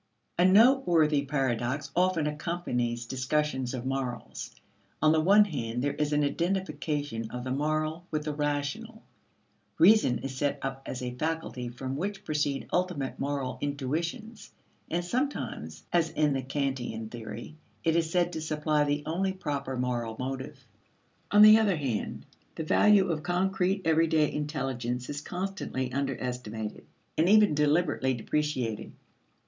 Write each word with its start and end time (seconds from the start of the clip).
A 0.39 0.45
noteworthy 0.45 1.25
paradox 1.25 1.91
often 1.95 2.25
accompanies 2.25 3.05
discussions 3.05 3.75
of 3.75 3.85
morals. 3.85 4.49
On 4.99 5.11
the 5.11 5.21
one 5.21 5.45
hand, 5.45 5.83
there 5.83 5.93
is 5.93 6.11
an 6.11 6.23
identification 6.23 7.29
of 7.29 7.43
the 7.43 7.51
moral 7.51 8.07
with 8.09 8.23
the 8.23 8.33
rational. 8.33 9.03
Reason 9.77 10.17
is 10.17 10.35
set 10.35 10.57
up 10.63 10.81
as 10.87 11.03
a 11.03 11.13
faculty 11.13 11.69
from 11.69 11.95
which 11.95 12.23
proceed 12.23 12.67
ultimate 12.73 13.19
moral 13.19 13.59
intuitions, 13.61 14.51
and 14.89 15.05
sometimes, 15.05 15.83
as 15.93 16.09
in 16.09 16.33
the 16.33 16.41
Kantian 16.41 17.09
theory, 17.11 17.55
it 17.83 17.95
is 17.95 18.09
said 18.09 18.33
to 18.33 18.41
supply 18.41 18.83
the 18.83 19.03
only 19.05 19.33
proper 19.33 19.77
moral 19.77 20.15
motive. 20.17 20.65
On 21.29 21.43
the 21.43 21.59
other 21.59 21.75
hand, 21.77 22.25
the 22.55 22.63
value 22.63 23.09
of 23.11 23.21
concrete, 23.21 23.83
everyday 23.85 24.33
intelligence 24.33 25.11
is 25.11 25.21
constantly 25.21 25.93
underestimated, 25.93 26.87
and 27.19 27.29
even 27.29 27.53
deliberately 27.53 28.15
depreciated. 28.15 28.93